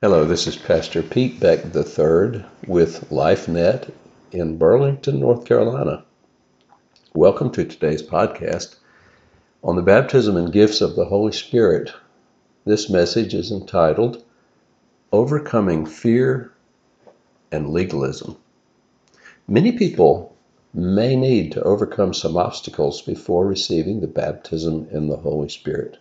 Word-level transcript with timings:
Hello, 0.00 0.24
this 0.24 0.46
is 0.46 0.54
Pastor 0.54 1.02
Pete 1.02 1.40
Beck 1.40 1.74
III 1.74 2.44
with 2.68 3.10
LifeNet 3.10 3.92
in 4.30 4.56
Burlington, 4.56 5.18
North 5.18 5.44
Carolina. 5.44 6.04
Welcome 7.14 7.50
to 7.50 7.64
today's 7.64 8.00
podcast 8.00 8.76
on 9.64 9.74
the 9.74 9.82
baptism 9.82 10.36
and 10.36 10.52
gifts 10.52 10.80
of 10.80 10.94
the 10.94 11.06
Holy 11.06 11.32
Spirit. 11.32 11.92
This 12.64 12.88
message 12.88 13.34
is 13.34 13.50
entitled 13.50 14.22
Overcoming 15.10 15.84
Fear 15.84 16.52
and 17.50 17.68
Legalism. 17.68 18.36
Many 19.48 19.72
people 19.72 20.36
may 20.72 21.16
need 21.16 21.50
to 21.50 21.62
overcome 21.64 22.14
some 22.14 22.36
obstacles 22.36 23.02
before 23.02 23.48
receiving 23.48 24.00
the 24.00 24.06
baptism 24.06 24.86
in 24.92 25.08
the 25.08 25.16
Holy 25.16 25.48
Spirit. 25.48 25.98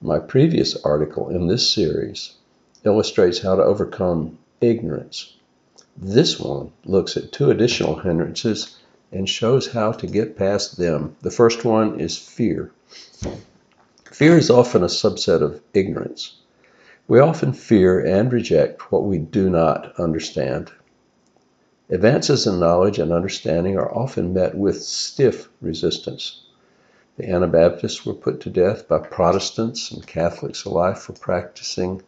My 0.00 0.18
previous 0.18 0.74
article 0.84 1.28
in 1.28 1.46
this 1.46 1.72
series 1.72 2.32
illustrates 2.84 3.40
how 3.40 3.56
to 3.56 3.62
overcome 3.62 4.38
ignorance. 4.60 5.34
This 5.96 6.38
one 6.38 6.72
looks 6.84 7.16
at 7.16 7.32
two 7.32 7.50
additional 7.50 7.98
hindrances 7.98 8.76
and 9.10 9.28
shows 9.28 9.72
how 9.72 9.92
to 9.92 10.06
get 10.06 10.36
past 10.36 10.76
them. 10.76 11.16
The 11.22 11.30
first 11.30 11.64
one 11.64 11.98
is 11.98 12.16
fear. 12.16 12.70
Fear 14.12 14.38
is 14.38 14.50
often 14.50 14.82
a 14.82 14.86
subset 14.86 15.42
of 15.42 15.60
ignorance. 15.74 16.36
We 17.08 17.20
often 17.20 17.52
fear 17.52 18.04
and 18.04 18.32
reject 18.32 18.92
what 18.92 19.04
we 19.04 19.18
do 19.18 19.48
not 19.48 19.98
understand. 19.98 20.70
Advances 21.90 22.46
in 22.46 22.60
knowledge 22.60 22.98
and 22.98 23.12
understanding 23.12 23.78
are 23.78 23.94
often 23.94 24.34
met 24.34 24.54
with 24.54 24.82
stiff 24.82 25.48
resistance. 25.62 26.42
The 27.16 27.28
Anabaptists 27.30 28.04
were 28.04 28.14
put 28.14 28.40
to 28.42 28.50
death 28.50 28.86
by 28.86 28.98
Protestants 28.98 29.90
and 29.90 30.06
Catholics 30.06 30.64
alike 30.64 30.98
for 30.98 31.14
practicing 31.14 32.02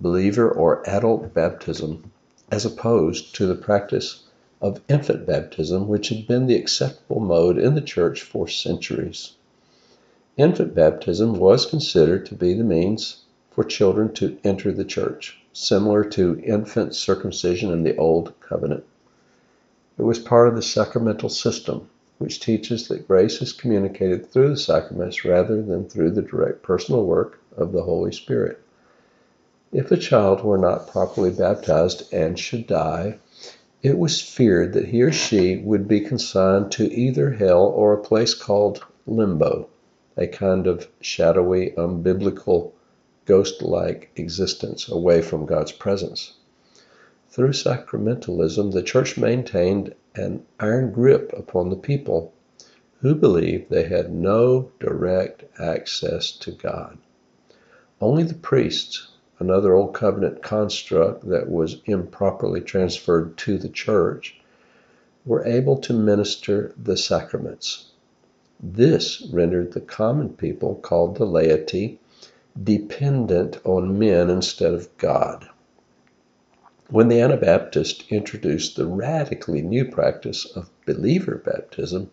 believer 0.00 0.50
or 0.50 0.88
adult 0.88 1.32
baptism 1.32 2.10
as 2.50 2.64
opposed 2.64 3.34
to 3.34 3.46
the 3.46 3.54
practice 3.54 4.24
of 4.60 4.80
infant 4.88 5.26
baptism, 5.26 5.88
which 5.88 6.08
had 6.08 6.26
been 6.26 6.46
the 6.46 6.54
acceptable 6.54 7.20
mode 7.20 7.58
in 7.58 7.74
the 7.74 7.80
church 7.80 8.22
for 8.22 8.46
centuries. 8.48 9.32
Infant 10.36 10.74
baptism 10.74 11.38
was 11.38 11.66
considered 11.66 12.26
to 12.26 12.34
be 12.34 12.54
the 12.54 12.64
means 12.64 13.22
for 13.50 13.64
children 13.64 14.12
to 14.12 14.36
enter 14.44 14.70
the 14.70 14.84
church, 14.84 15.38
similar 15.52 16.04
to 16.04 16.38
infant 16.44 16.94
circumcision 16.94 17.72
in 17.72 17.82
the 17.82 17.96
Old 17.96 18.38
Covenant. 18.40 18.84
It 19.98 20.02
was 20.02 20.18
part 20.18 20.48
of 20.48 20.54
the 20.54 20.62
sacramental 20.62 21.30
system, 21.30 21.88
which 22.18 22.40
teaches 22.40 22.88
that 22.88 23.08
grace 23.08 23.40
is 23.40 23.52
communicated 23.52 24.26
through 24.26 24.50
the 24.50 24.56
sacraments 24.58 25.24
rather 25.24 25.62
than 25.62 25.88
through 25.88 26.10
the 26.10 26.22
direct 26.22 26.62
personal 26.62 27.04
work 27.06 27.40
of 27.56 27.72
the 27.72 27.82
Holy 27.82 28.12
Spirit. 28.12 28.60
If 29.78 29.92
a 29.92 29.98
child 29.98 30.42
were 30.42 30.56
not 30.56 30.88
properly 30.88 31.30
baptized 31.30 32.10
and 32.10 32.38
should 32.38 32.66
die, 32.66 33.18
it 33.82 33.98
was 33.98 34.22
feared 34.22 34.72
that 34.72 34.86
he 34.86 35.02
or 35.02 35.12
she 35.12 35.58
would 35.58 35.86
be 35.86 36.00
consigned 36.00 36.72
to 36.72 36.90
either 36.90 37.32
hell 37.32 37.66
or 37.66 37.92
a 37.92 38.02
place 38.02 38.32
called 38.32 38.82
limbo, 39.06 39.68
a 40.16 40.28
kind 40.28 40.66
of 40.66 40.88
shadowy, 41.02 41.74
unbiblical, 41.76 42.72
ghost 43.26 43.60
like 43.60 44.10
existence 44.16 44.88
away 44.88 45.20
from 45.20 45.44
God's 45.44 45.72
presence. 45.72 46.32
Through 47.28 47.52
sacramentalism, 47.52 48.72
the 48.72 48.82
church 48.82 49.18
maintained 49.18 49.94
an 50.14 50.46
iron 50.58 50.90
grip 50.90 51.34
upon 51.36 51.68
the 51.68 51.76
people 51.76 52.32
who 53.02 53.14
believed 53.14 53.68
they 53.68 53.84
had 53.84 54.10
no 54.10 54.70
direct 54.80 55.44
access 55.60 56.32
to 56.32 56.50
God. 56.50 56.96
Only 58.00 58.22
the 58.22 58.32
priests 58.32 59.08
another 59.38 59.74
Old 59.74 59.94
Covenant 59.94 60.42
construct 60.42 61.28
that 61.28 61.50
was 61.50 61.82
improperly 61.84 62.60
transferred 62.60 63.36
to 63.38 63.58
the 63.58 63.68
church, 63.68 64.40
were 65.24 65.44
able 65.44 65.76
to 65.78 65.92
minister 65.92 66.72
the 66.82 66.96
sacraments. 66.96 67.90
This 68.62 69.22
rendered 69.30 69.72
the 69.72 69.80
common 69.80 70.30
people, 70.30 70.76
called 70.76 71.16
the 71.16 71.26
laity, 71.26 72.00
dependent 72.62 73.58
on 73.64 73.98
men 73.98 74.30
instead 74.30 74.72
of 74.72 74.96
God. 74.96 75.46
When 76.88 77.08
the 77.08 77.20
Anabaptists 77.20 78.04
introduced 78.08 78.76
the 78.76 78.86
radically 78.86 79.60
new 79.60 79.84
practice 79.84 80.46
of 80.46 80.70
believer 80.86 81.42
baptism, 81.44 82.10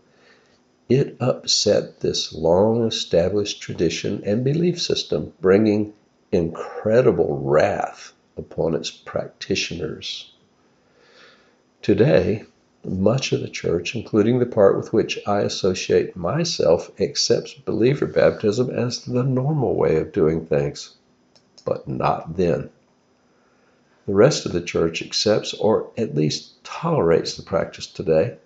it 0.89 1.16
upset 1.19 2.01
this 2.01 2.33
long 2.33 2.83
established 2.83 3.62
tradition 3.62 4.22
and 4.25 4.44
belief 4.44 4.81
system, 4.81 5.31
bringing 5.39 5.94
incredible 6.33 7.38
wrath 7.38 8.11
upon 8.35 8.73
its 8.73 8.89
practitioners. 8.89 10.33
Today, 11.83 12.45
much 12.83 13.31
of 13.31 13.41
the 13.41 13.49
church, 13.49 13.95
including 13.95 14.39
the 14.39 14.45
part 14.45 14.75
with 14.75 14.91
which 14.91 15.19
I 15.27 15.41
associate 15.41 16.16
myself, 16.16 16.91
accepts 16.99 17.53
believer 17.53 18.07
baptism 18.07 18.69
as 18.71 19.05
the 19.05 19.23
normal 19.23 19.75
way 19.75 19.97
of 19.97 20.11
doing 20.11 20.45
things, 20.45 20.95
but 21.66 21.88
not 21.88 22.35
then. 22.35 22.69
The 24.07 24.15
rest 24.15 24.45
of 24.45 24.51
the 24.51 24.61
church 24.61 25.01
accepts 25.01 25.53
or 25.53 25.91
at 25.97 26.15
least 26.15 26.63
tolerates 26.63 27.38
the 27.38 27.44
practice 27.44 27.88
today. 27.88 28.38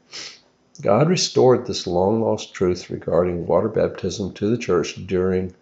God 0.81 1.09
restored 1.09 1.65
this 1.65 1.87
long 1.87 2.21
lost 2.21 2.53
truth 2.53 2.89
regarding 2.89 3.47
water 3.47 3.69
baptism 3.69 4.33
to 4.33 4.49
the 4.49 4.57
church 4.57 5.07
during 5.07 5.55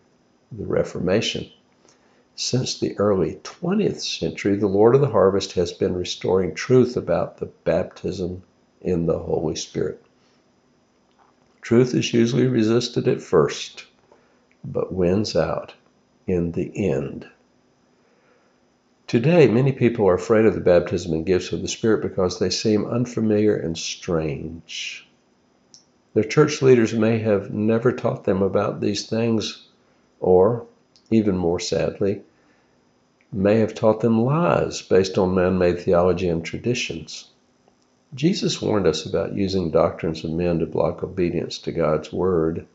the 0.51 0.65
Reformation. 0.65 1.49
Since 2.37 2.79
the 2.79 2.97
early 2.99 3.39
20th 3.43 4.01
century, 4.01 4.57
the 4.57 4.67
Lord 4.67 4.93
of 4.93 4.99
the 4.99 5.07
harvest 5.07 5.53
has 5.53 5.71
been 5.71 5.95
restoring 5.95 6.53
truth 6.53 6.97
about 6.97 7.37
the 7.37 7.45
baptism 7.63 8.43
in 8.81 9.05
the 9.05 9.19
Holy 9.19 9.55
Spirit. 9.55 10.03
Truth 11.61 11.95
is 11.95 12.13
usually 12.13 12.47
resisted 12.47 13.07
at 13.07 13.21
first, 13.21 13.85
but 14.65 14.93
wins 14.93 15.35
out 15.35 15.75
in 16.27 16.51
the 16.51 16.71
end. 16.75 17.25
Today, 19.07 19.47
many 19.47 19.71
people 19.71 20.05
are 20.05 20.15
afraid 20.15 20.45
of 20.45 20.55
the 20.55 20.59
baptism 20.59 21.13
and 21.13 21.25
gifts 21.25 21.53
of 21.53 21.61
the 21.61 21.69
Spirit 21.69 22.01
because 22.01 22.39
they 22.39 22.49
seem 22.49 22.85
unfamiliar 22.85 23.55
and 23.55 23.77
strange. 23.77 25.07
Their 26.13 26.23
church 26.23 26.61
leaders 26.61 26.93
may 26.93 27.19
have 27.19 27.51
never 27.51 27.93
taught 27.93 28.25
them 28.25 28.41
about 28.41 28.81
these 28.81 29.07
things, 29.07 29.67
or 30.19 30.65
even 31.11 31.37
more 31.37 31.59
sadly, 31.59 32.21
may 33.31 33.59
have 33.59 33.75
taught 33.75 33.99
them 34.01 34.21
lies 34.21 34.81
based 34.81 35.17
on 35.17 35.35
man 35.35 35.57
made 35.57 35.79
theology 35.79 36.27
and 36.27 36.43
traditions. 36.43 37.29
Jesus 38.13 38.61
warned 38.61 38.87
us 38.87 39.05
about 39.05 39.35
using 39.35 39.71
doctrines 39.71 40.23
of 40.23 40.31
men 40.31 40.59
to 40.59 40.65
block 40.65 41.03
obedience 41.03 41.57
to 41.59 41.71
God's 41.71 42.13
word. 42.13 42.65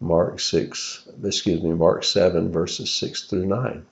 Mark 0.00 0.40
6, 0.40 1.08
excuse 1.24 1.62
me, 1.62 1.72
Mark 1.72 2.04
7, 2.04 2.50
verses 2.52 2.90
6 2.90 3.24
through 3.24 3.46
9. 3.46 3.86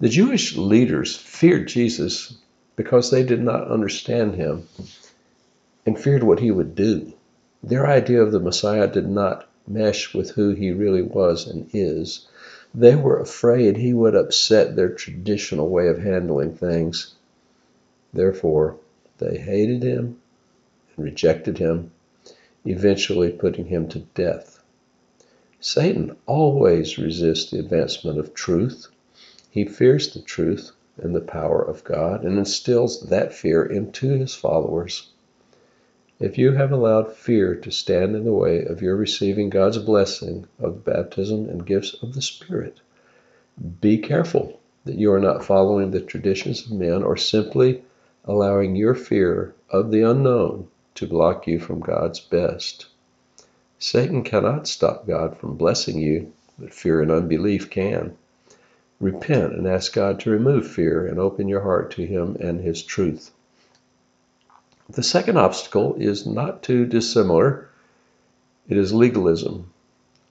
The 0.00 0.08
Jewish 0.08 0.56
leaders 0.56 1.16
feared 1.16 1.68
Jesus 1.68 2.36
because 2.76 3.10
they 3.10 3.22
did 3.22 3.42
not 3.42 3.70
understand 3.70 4.34
him 4.34 4.66
and 5.84 5.98
feared 5.98 6.22
what 6.22 6.40
he 6.40 6.50
would 6.50 6.74
do. 6.74 7.12
Their 7.62 7.86
idea 7.86 8.22
of 8.22 8.32
the 8.32 8.40
Messiah 8.40 8.86
did 8.86 9.08
not 9.08 9.48
mesh 9.66 10.14
with 10.14 10.30
who 10.30 10.50
he 10.50 10.70
really 10.70 11.02
was 11.02 11.46
and 11.46 11.68
is. 11.72 12.26
They 12.74 12.96
were 12.96 13.20
afraid 13.20 13.76
he 13.76 13.94
would 13.94 14.14
upset 14.14 14.76
their 14.76 14.88
traditional 14.88 15.68
way 15.68 15.88
of 15.88 15.98
handling 15.98 16.54
things. 16.54 17.14
Therefore, 18.12 18.76
they 19.18 19.38
hated 19.38 19.82
him 19.82 20.20
and 20.96 21.04
rejected 21.04 21.58
him, 21.58 21.92
eventually 22.64 23.30
putting 23.30 23.66
him 23.66 23.88
to 23.88 24.00
death. 24.14 24.62
Satan 25.60 26.16
always 26.26 26.98
resists 26.98 27.50
the 27.50 27.58
advancement 27.58 28.18
of 28.18 28.34
truth. 28.34 28.88
He 29.50 29.64
fears 29.64 30.12
the 30.12 30.20
truth 30.20 30.72
and 30.96 31.14
the 31.14 31.20
power 31.20 31.62
of 31.62 31.84
God 31.84 32.24
and 32.24 32.38
instills 32.38 33.00
that 33.08 33.32
fear 33.32 33.64
into 33.64 34.08
his 34.08 34.34
followers. 34.34 35.10
If 36.20 36.38
you 36.38 36.52
have 36.52 36.70
allowed 36.70 37.12
fear 37.12 37.56
to 37.56 37.72
stand 37.72 38.14
in 38.14 38.24
the 38.24 38.32
way 38.32 38.64
of 38.64 38.80
your 38.80 38.94
receiving 38.94 39.50
God's 39.50 39.78
blessing 39.78 40.46
of 40.60 40.84
baptism 40.84 41.48
and 41.48 41.66
gifts 41.66 41.96
of 42.02 42.14
the 42.14 42.22
Spirit, 42.22 42.80
be 43.80 43.98
careful 43.98 44.60
that 44.84 44.94
you 44.94 45.12
are 45.12 45.18
not 45.18 45.44
following 45.44 45.90
the 45.90 46.00
traditions 46.00 46.64
of 46.64 46.72
men 46.72 47.02
or 47.02 47.16
simply 47.16 47.82
allowing 48.24 48.76
your 48.76 48.94
fear 48.94 49.54
of 49.70 49.90
the 49.90 50.02
unknown 50.02 50.68
to 50.94 51.06
block 51.08 51.48
you 51.48 51.58
from 51.58 51.80
God's 51.80 52.20
best. 52.20 52.86
Satan 53.80 54.22
cannot 54.22 54.68
stop 54.68 55.08
God 55.08 55.36
from 55.36 55.56
blessing 55.56 55.98
you, 55.98 56.32
but 56.56 56.72
fear 56.72 57.02
and 57.02 57.10
unbelief 57.10 57.70
can. 57.70 58.16
Repent 59.00 59.52
and 59.54 59.66
ask 59.66 59.92
God 59.92 60.20
to 60.20 60.30
remove 60.30 60.68
fear 60.68 61.04
and 61.04 61.18
open 61.18 61.48
your 61.48 61.62
heart 61.62 61.90
to 61.90 62.06
Him 62.06 62.36
and 62.38 62.60
His 62.60 62.84
truth. 62.84 63.32
The 64.94 65.02
second 65.02 65.38
obstacle 65.38 65.96
is 65.98 66.24
not 66.24 66.62
too 66.62 66.86
dissimilar. 66.86 67.68
It 68.68 68.76
is 68.76 68.94
legalism. 68.94 69.72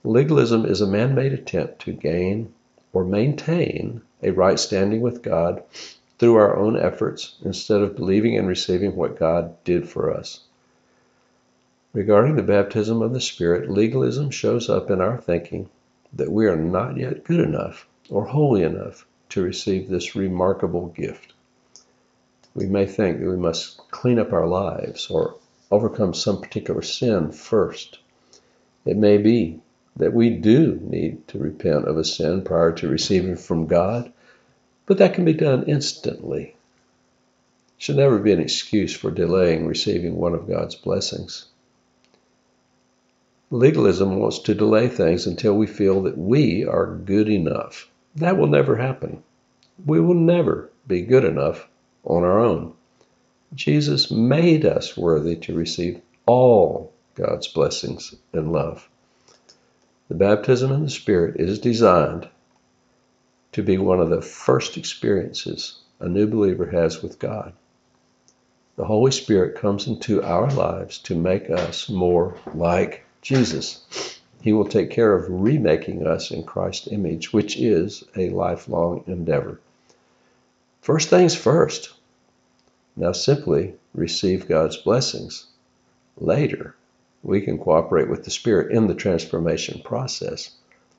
Legalism 0.02 0.64
is 0.64 0.80
a 0.80 0.86
man 0.86 1.14
made 1.14 1.34
attempt 1.34 1.80
to 1.80 1.92
gain 1.92 2.50
or 2.94 3.04
maintain 3.04 4.00
a 4.22 4.30
right 4.30 4.58
standing 4.58 5.02
with 5.02 5.20
God 5.20 5.62
through 6.18 6.36
our 6.36 6.56
own 6.56 6.78
efforts 6.78 7.36
instead 7.44 7.82
of 7.82 7.94
believing 7.94 8.38
and 8.38 8.48
receiving 8.48 8.96
what 8.96 9.18
God 9.18 9.54
did 9.64 9.86
for 9.86 10.10
us. 10.10 10.40
Regarding 11.92 12.36
the 12.36 12.42
baptism 12.42 13.02
of 13.02 13.12
the 13.12 13.20
Spirit, 13.20 13.68
legalism 13.68 14.30
shows 14.30 14.70
up 14.70 14.90
in 14.90 15.02
our 15.02 15.18
thinking 15.18 15.68
that 16.10 16.32
we 16.32 16.46
are 16.46 16.56
not 16.56 16.96
yet 16.96 17.22
good 17.24 17.40
enough 17.40 17.86
or 18.08 18.24
holy 18.24 18.62
enough 18.62 19.06
to 19.28 19.42
receive 19.42 19.90
this 19.90 20.16
remarkable 20.16 20.86
gift. 20.86 21.33
We 22.54 22.66
may 22.66 22.86
think 22.86 23.18
that 23.18 23.28
we 23.28 23.36
must 23.36 23.78
clean 23.90 24.20
up 24.20 24.32
our 24.32 24.46
lives 24.46 25.10
or 25.10 25.34
overcome 25.72 26.14
some 26.14 26.40
particular 26.40 26.82
sin 26.82 27.32
first. 27.32 27.98
It 28.84 28.96
may 28.96 29.18
be 29.18 29.60
that 29.96 30.12
we 30.12 30.30
do 30.30 30.78
need 30.80 31.26
to 31.28 31.38
repent 31.38 31.86
of 31.86 31.96
a 31.96 32.04
sin 32.04 32.42
prior 32.42 32.70
to 32.72 32.88
receiving 32.88 33.34
from 33.34 33.66
God, 33.66 34.12
but 34.86 34.98
that 34.98 35.14
can 35.14 35.24
be 35.24 35.32
done 35.32 35.64
instantly. 35.64 36.54
It 37.76 37.82
should 37.82 37.96
never 37.96 38.20
be 38.20 38.30
an 38.30 38.40
excuse 38.40 38.94
for 38.94 39.10
delaying 39.10 39.66
receiving 39.66 40.16
one 40.16 40.34
of 40.34 40.46
God's 40.48 40.76
blessings. 40.76 41.46
Legalism 43.50 44.16
wants 44.16 44.38
to 44.40 44.54
delay 44.54 44.86
things 44.86 45.26
until 45.26 45.56
we 45.56 45.66
feel 45.66 46.02
that 46.02 46.18
we 46.18 46.64
are 46.64 46.86
good 46.86 47.28
enough. 47.28 47.90
That 48.14 48.36
will 48.36 48.46
never 48.46 48.76
happen. 48.76 49.24
We 49.84 50.00
will 50.00 50.14
never 50.14 50.70
be 50.86 51.02
good 51.02 51.24
enough 51.24 51.68
on 52.04 52.22
our 52.22 52.38
own. 52.38 52.74
Jesus 53.54 54.10
made 54.10 54.64
us 54.64 54.96
worthy 54.96 55.36
to 55.36 55.54
receive 55.54 56.00
all 56.26 56.92
God's 57.14 57.48
blessings 57.48 58.14
and 58.32 58.52
love. 58.52 58.88
The 60.08 60.14
baptism 60.14 60.72
in 60.72 60.82
the 60.82 60.90
Spirit 60.90 61.40
is 61.40 61.58
designed 61.58 62.28
to 63.52 63.62
be 63.62 63.78
one 63.78 64.00
of 64.00 64.10
the 64.10 64.22
first 64.22 64.76
experiences 64.76 65.78
a 66.00 66.08
new 66.08 66.26
believer 66.26 66.66
has 66.66 67.02
with 67.02 67.18
God. 67.18 67.52
The 68.76 68.84
Holy 68.84 69.12
Spirit 69.12 69.56
comes 69.56 69.86
into 69.86 70.22
our 70.22 70.50
lives 70.50 70.98
to 71.04 71.14
make 71.14 71.48
us 71.48 71.88
more 71.88 72.36
like 72.52 73.04
Jesus. 73.22 74.18
He 74.42 74.52
will 74.52 74.66
take 74.66 74.90
care 74.90 75.14
of 75.14 75.26
remaking 75.28 76.06
us 76.06 76.32
in 76.32 76.42
Christ's 76.42 76.88
image, 76.88 77.32
which 77.32 77.56
is 77.56 78.02
a 78.16 78.30
lifelong 78.30 79.04
endeavor. 79.06 79.60
First 80.84 81.08
things 81.08 81.34
first. 81.34 81.94
Now 82.94 83.12
simply 83.12 83.72
receive 83.94 84.46
God's 84.46 84.76
blessings. 84.76 85.46
Later, 86.18 86.74
we 87.22 87.40
can 87.40 87.56
cooperate 87.56 88.10
with 88.10 88.24
the 88.24 88.30
Spirit 88.30 88.70
in 88.70 88.86
the 88.86 88.94
transformation 88.94 89.80
process. 89.82 90.50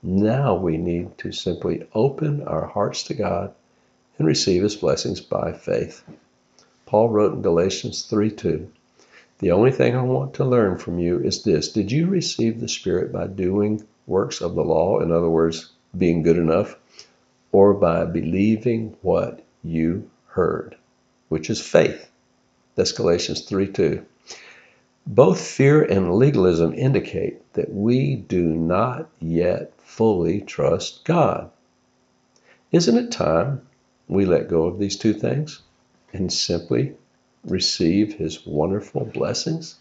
Now 0.01 0.55
we 0.55 0.77
need 0.77 1.15
to 1.19 1.31
simply 1.31 1.85
open 1.93 2.41
our 2.47 2.65
hearts 2.65 3.03
to 3.03 3.13
God 3.13 3.53
and 4.17 4.27
receive 4.27 4.63
His 4.63 4.75
blessings 4.75 5.21
by 5.21 5.53
faith. 5.53 6.03
Paul 6.87 7.09
wrote 7.09 7.33
in 7.35 7.43
Galatians 7.43 8.01
3 8.05 8.31
2, 8.31 8.67
The 9.37 9.51
only 9.51 9.71
thing 9.71 9.95
I 9.95 10.01
want 10.01 10.33
to 10.33 10.45
learn 10.45 10.79
from 10.79 10.97
you 10.97 11.19
is 11.19 11.43
this 11.43 11.71
Did 11.71 11.91
you 11.91 12.07
receive 12.07 12.59
the 12.59 12.67
Spirit 12.67 13.11
by 13.13 13.27
doing 13.27 13.85
works 14.07 14.41
of 14.41 14.55
the 14.55 14.63
law, 14.63 14.99
in 14.99 15.11
other 15.11 15.29
words, 15.29 15.69
being 15.95 16.23
good 16.23 16.39
enough, 16.39 16.75
or 17.51 17.75
by 17.75 18.05
believing 18.05 18.97
what 19.03 19.44
you 19.65 20.09
heard, 20.27 20.75
which 21.27 21.49
is 21.49 21.59
faith? 21.59 22.09
That's 22.75 22.91
Galatians 22.91 23.41
3 23.41 23.67
2. 23.67 24.05
Both 25.07 25.39
fear 25.39 25.83
and 25.83 26.15
legalism 26.15 26.73
indicate 26.73 27.53
that 27.53 27.73
we 27.73 28.15
do 28.15 28.43
not 28.43 29.09
yet 29.19 29.73
fully 29.77 30.41
trust 30.41 31.05
God. 31.05 31.49
Isn't 32.71 32.97
it 32.97 33.11
time 33.11 33.61
we 34.07 34.25
let 34.25 34.49
go 34.49 34.65
of 34.65 34.79
these 34.79 34.97
two 34.97 35.13
things 35.13 35.61
and 36.11 36.31
simply 36.31 36.95
receive 37.43 38.13
His 38.13 38.45
wonderful 38.45 39.05
blessings? 39.05 39.75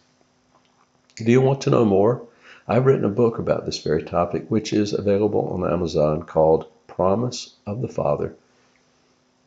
Do 1.17 1.31
you 1.31 1.41
want 1.41 1.63
to 1.63 1.71
know 1.71 1.85
more? 1.85 2.27
I've 2.67 2.87
written 2.87 3.05
a 3.05 3.11
book 3.11 3.39
about 3.39 3.67
this 3.67 3.79
very 3.79 4.03
topic, 4.03 4.47
which 4.49 4.73
is 4.73 4.93
available 4.93 5.49
on 5.49 5.71
Amazon 5.71 6.23
called 6.23 6.67
Promise 6.87 7.55
of 7.67 7.83
the 7.83 7.89
Father. 7.89 8.37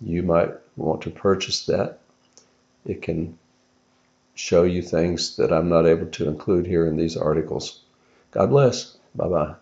You 0.02 0.24
might 0.24 0.52
want 0.76 1.02
to 1.04 1.10
purchase 1.10 1.66
that. 1.66 2.00
It 2.86 3.02
can 3.02 3.38
show 4.36 4.64
you 4.64 4.82
things 4.82 5.36
that 5.38 5.52
I'm 5.52 5.70
not 5.70 5.88
able 5.88 6.08
to 6.08 6.28
include 6.28 6.68
here 6.68 6.88
in 6.88 6.96
these 6.98 7.18
articles. 7.18 7.82
God 8.32 8.50
bless. 8.50 8.98
Bye 9.16 9.28
bye. 9.28 9.56